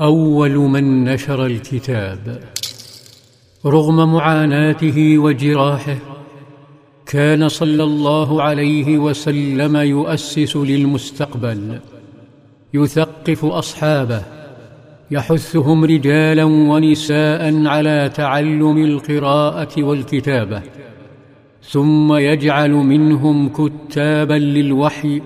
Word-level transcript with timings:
أول 0.00 0.50
من 0.50 1.04
نشر 1.04 1.46
الكتاب. 1.46 2.40
رغم 3.66 4.12
معاناته 4.12 5.18
وجراحه 5.18 5.96
كان 7.06 7.48
صلى 7.48 7.82
الله 7.82 8.42
عليه 8.42 8.98
وسلم 8.98 9.76
يؤسس 9.76 10.56
للمستقبل. 10.56 11.78
يثقف 12.74 13.44
أصحابه. 13.44 14.22
يحثهم 15.10 15.84
رجالا 15.84 16.44
ونساء 16.44 17.66
على 17.66 18.10
تعلم 18.14 18.84
القراءة 18.84 19.82
والكتابة. 19.82 20.62
ثم 21.62 22.12
يجعل 22.12 22.70
منهم 22.70 23.48
كتابا 23.48 24.34
للوحي 24.34 25.22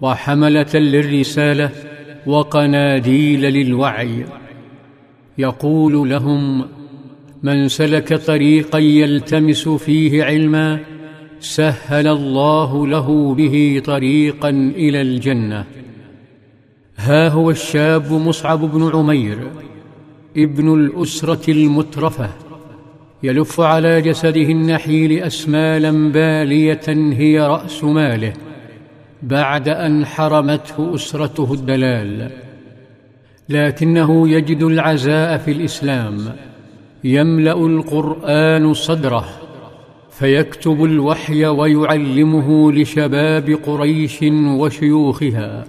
وحملة 0.00 0.74
للرسالة. 0.74 1.91
وقناديل 2.26 3.40
للوعي. 3.40 4.24
يقول 5.38 6.10
لهم 6.10 6.64
من 7.42 7.68
سلك 7.68 8.14
طريقا 8.14 8.78
يلتمس 8.78 9.68
فيه 9.68 10.24
علما 10.24 10.80
سهل 11.40 12.06
الله 12.06 12.86
له 12.86 13.34
به 13.34 13.82
طريقا 13.84 14.48
إلى 14.76 15.00
الجنة. 15.00 15.64
ها 16.96 17.28
هو 17.28 17.50
الشاب 17.50 18.12
مصعب 18.12 18.60
بن 18.60 18.90
عمير 18.94 19.38
ابن 20.36 20.74
الأسرة 20.74 21.50
المترفة 21.50 22.30
يلف 23.22 23.60
على 23.60 24.00
جسده 24.00 24.40
النحيل 24.40 25.18
أسمالا 25.22 26.12
بالية 26.12 26.88
هي 26.88 27.40
رأس 27.40 27.84
ماله. 27.84 28.32
بعد 29.22 29.68
أن 29.68 30.06
حرمته 30.06 30.94
أسرته 30.94 31.52
الدلال 31.52 32.30
لكنه 33.48 34.28
يجد 34.28 34.62
العزاء 34.62 35.38
في 35.38 35.50
الإسلام 35.50 36.18
يملأ 37.04 37.66
القرآن 37.66 38.74
صدره 38.74 39.28
فيكتب 40.10 40.84
الوحي 40.84 41.46
ويعلمه 41.46 42.72
لشباب 42.72 43.58
قريش 43.66 44.18
وشيوخها 44.32 45.64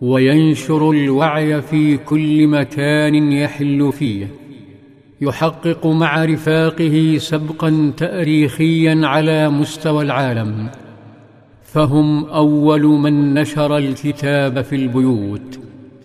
وينشر 0.00 0.90
الوعي 0.90 1.62
في 1.62 1.96
كل 1.96 2.46
مكان 2.46 3.32
يحل 3.32 3.92
فيه 3.92 4.26
يحقق 5.20 5.86
مع 5.86 6.24
رفاقه 6.24 7.16
سبقا 7.18 7.92
تاريخيا 7.96 9.00
على 9.06 9.48
مستوى 9.48 10.04
العالم. 10.04 10.68
فهم 11.72 12.24
أول 12.24 12.82
من 12.82 13.34
نشر 13.34 13.76
الكتاب 13.76 14.62
في 14.62 14.76
البيوت. 14.76 15.58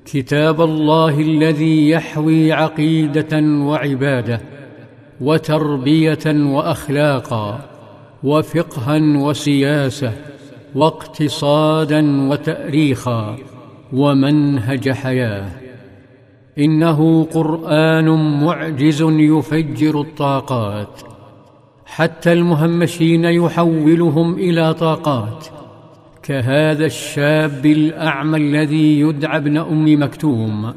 كتاب 0.06 0.62
الله 0.62 1.20
الذي 1.20 1.90
يحوي 1.90 2.52
عقيدة 2.52 3.42
وعبادة 3.42 4.42
وتربية 5.22 6.20
وأخلاقا 6.28 7.60
وفقها 8.24 8.98
وسياسة 8.98 10.14
واقتصادا 10.76 12.30
وتأريخا 12.30 13.36
ومنهج 13.94 14.90
حياة. 14.90 15.50
إنه 16.58 17.24
قرآن 17.24 18.10
معجز 18.44 19.02
يفجر 19.02 20.02
الطاقات. 20.02 21.02
حتى 21.86 22.34
المهمشين 22.34 23.26
يحولهم 23.26 24.34
إلى 24.34 24.74
طاقات. 24.74 25.55
كهذا 26.26 26.86
الشاب 26.86 27.66
الأعمى 27.66 28.38
الذي 28.38 29.00
يدعى 29.00 29.38
ابن 29.38 29.58
أم 29.58 30.04
مكتوم. 30.04 30.74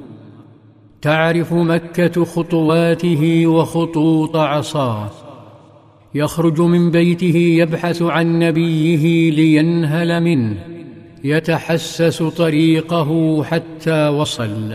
تعرف 1.03 1.53
مكة 1.53 2.25
خطواته 2.25 3.47
وخطوط 3.47 4.37
عصاه. 4.37 5.11
يخرج 6.15 6.61
من 6.61 6.91
بيته 6.91 7.37
يبحث 7.37 8.03
عن 8.03 8.39
نبيه 8.39 9.31
لينهل 9.31 10.23
منه. 10.23 10.57
يتحسس 11.25 12.23
طريقه 12.23 13.43
حتى 13.43 14.09
وصل. 14.09 14.75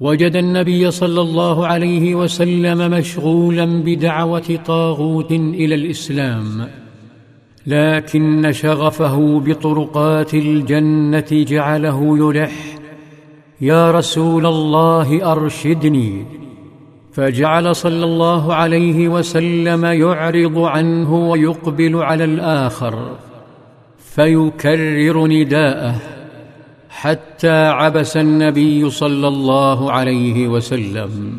وجد 0.00 0.36
النبي 0.36 0.90
صلى 0.90 1.20
الله 1.20 1.66
عليه 1.66 2.14
وسلم 2.14 2.90
مشغولا 2.90 3.82
بدعوة 3.82 4.58
طاغوت 4.66 5.32
إلى 5.32 5.74
الإسلام. 5.74 6.68
لكن 7.68 8.52
شغفه 8.52 9.40
بطرقات 9.40 10.34
الجنة 10.34 11.26
جعله 11.30 12.18
يلح. 12.18 12.52
يا 13.60 13.90
رسول 13.90 14.46
الله 14.46 15.32
أرشدني. 15.32 16.26
فجعل 17.12 17.76
صلى 17.76 18.04
الله 18.04 18.54
عليه 18.54 19.08
وسلم 19.08 19.84
يعرض 19.84 20.58
عنه 20.58 21.30
ويقبل 21.30 21.96
على 21.96 22.24
الآخر 22.24 23.16
فيكرر 23.98 25.26
نداءه 25.26 25.94
حتى 26.90 27.66
عبس 27.66 28.16
النبي 28.16 28.90
صلى 28.90 29.28
الله 29.28 29.92
عليه 29.92 30.48
وسلم. 30.48 31.36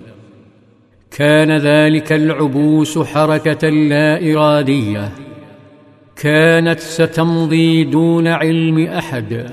كان 1.12 1.58
ذلك 1.58 2.14
العبوس 2.14 3.00
حركة 3.00 3.70
لا 3.70 4.34
إرادية. 4.34 5.12
كانت 6.19 6.80
ستمضي 6.80 7.84
دون 7.84 8.28
علم 8.28 8.88
أحد 8.88 9.46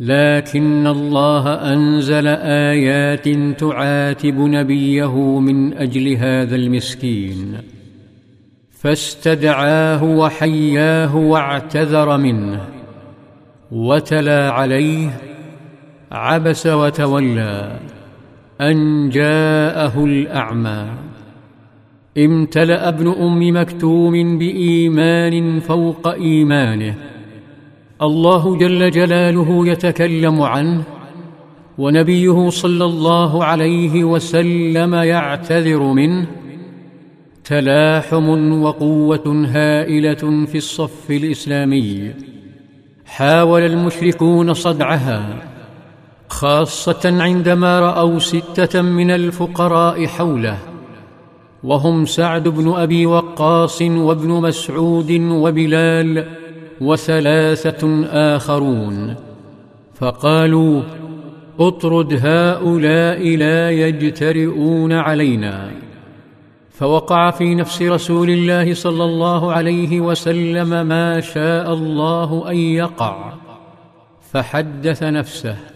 لكن 0.00 0.86
الله 0.86 1.72
أنزل 1.72 2.26
آيات 2.26 3.28
تعاتب 3.60 4.38
نبيه 4.38 5.38
من 5.40 5.74
أجل 5.74 6.16
هذا 6.16 6.56
المسكين. 6.56 7.58
فاستدعاه 8.70 10.04
وحياه 10.04 11.16
واعتذر 11.16 12.16
منه 12.16 12.60
وتلا 13.72 14.50
عليه 14.50 15.10
عبس 16.12 16.66
وتولى 16.66 17.78
أن 18.60 19.10
جاءه 19.10 20.04
الأعمى. 20.04 20.86
امتلأ 22.18 22.88
ابن 22.88 23.08
أم 23.08 23.60
مكتوم 23.60 24.38
بإيمان 24.38 25.60
فوق 25.60 26.08
إيمانه. 26.08 26.94
الله 28.02 28.56
جل 28.56 28.90
جلاله 28.90 29.66
يتكلم 29.68 30.42
عنه 30.42 30.82
ونبيه 31.78 32.50
صلى 32.50 32.84
الله 32.84 33.44
عليه 33.44 34.04
وسلم 34.04 34.94
يعتذر 34.94 35.82
منه. 35.82 36.26
تلاحم 37.44 38.62
وقوة 38.62 39.46
هائلة 39.48 40.46
في 40.46 40.58
الصف 40.58 41.10
الإسلامي. 41.10 42.10
حاول 43.06 43.62
المشركون 43.62 44.54
صدعها 44.54 45.42
خاصة 46.28 47.22
عندما 47.22 47.80
رأوا 47.80 48.18
ستة 48.18 48.82
من 48.82 49.10
الفقراء 49.10 50.06
حوله. 50.06 50.73
وهم 51.64 52.06
سعد 52.06 52.48
بن 52.48 52.72
أبي 52.72 53.06
وقاص 53.06 53.82
وابن 53.82 54.28
مسعود 54.28 55.10
وبلال 55.10 56.26
وثلاثة 56.80 58.04
آخرون. 58.36 59.14
فقالوا 59.94 60.82
اطرد 61.60 62.20
هؤلاء 62.22 63.36
لا 63.36 63.70
يجترئون 63.70 64.92
علينا. 64.92 65.70
فوقع 66.70 67.30
في 67.30 67.54
نفس 67.54 67.82
رسول 67.82 68.30
الله 68.30 68.74
صلى 68.74 69.04
الله 69.04 69.52
عليه 69.52 70.00
وسلم 70.00 70.86
ما 70.86 71.20
شاء 71.20 71.72
الله 71.74 72.50
أن 72.50 72.56
يقع. 72.56 73.32
فحدث 74.32 75.02
نفسه. 75.02 75.73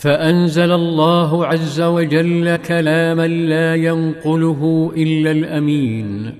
فأنزل 0.00 0.72
الله 0.72 1.46
عز 1.46 1.80
وجل 1.80 2.56
كلاما 2.56 3.26
لا 3.26 3.74
ينقله 3.74 4.92
إلا 4.96 5.30
الأمين. 5.30 6.34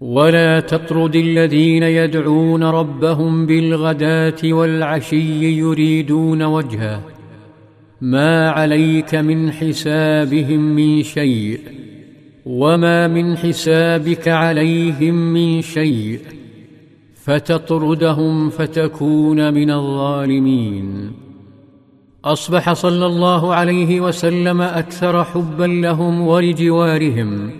ولا 0.00 0.60
تطرد 0.60 1.16
الذين 1.16 1.82
يدعون 1.82 2.62
ربهم 2.62 3.46
بالغداة 3.46 4.38
والعشي 4.44 5.58
يريدون 5.58 6.42
وجهه. 6.42 7.02
ما 8.00 8.50
عليك 8.50 9.14
من 9.14 9.52
حسابهم 9.52 10.60
من 10.60 11.02
شيء 11.02 11.60
وما 12.46 13.08
من 13.08 13.36
حسابك 13.36 14.28
عليهم 14.28 15.14
من 15.14 15.62
شيء. 15.62 16.18
فتطردهم 17.14 18.50
فتكون 18.50 19.54
من 19.54 19.70
الظالمين. 19.70 21.12
أصبح 22.24 22.72
صلى 22.72 23.06
الله 23.06 23.54
عليه 23.54 24.00
وسلم 24.00 24.60
أكثر 24.60 25.24
حبا 25.24 25.64
لهم 25.64 26.20
ولجوارهم 26.20 27.50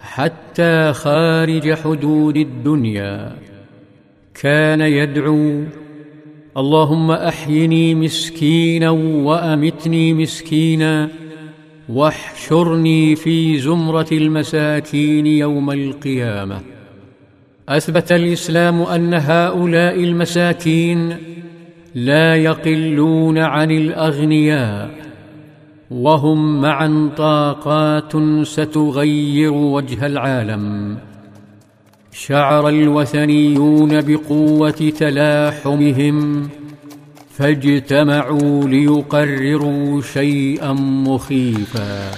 حتى 0.00 0.92
خارج 0.92 1.72
حدود 1.72 2.36
الدنيا. 2.36 3.36
كان 4.40 4.80
يدعو 4.80 5.64
اللهم 6.56 7.10
أحيني 7.10 7.94
مسكينا 7.94 8.90
وأمتني 8.90 10.14
مسكينا 10.14 11.08
واحشرني 11.88 13.16
في 13.16 13.58
زمرة 13.58 14.08
المساكين 14.12 15.26
يوم 15.26 15.70
القيامة. 15.70 16.60
أثبت 17.68 18.12
الإسلام 18.12 18.82
أن 18.82 19.14
هؤلاء 19.14 20.04
المساكين 20.04 21.16
لا 21.94 22.36
يقلون 22.36 23.38
عن 23.38 23.70
الأغنياء 23.70 24.90
وهم 25.90 26.60
معا 26.60 27.10
طاقات 27.16 28.12
ستغير 28.46 29.52
وجه 29.52 30.06
العالم. 30.06 30.98
شعر 32.12 32.68
الوثنيون 32.68 34.00
بقوة 34.00 34.92
تلاحمهم 34.98 36.48
فاجتمعوا 37.36 38.68
ليقرروا 38.68 40.02
شيئا 40.02 40.72
مخيفا. 40.72 42.10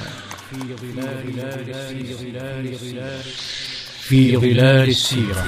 في 4.00 4.36
ظلال 4.36 4.88
السيرة. 4.88 5.44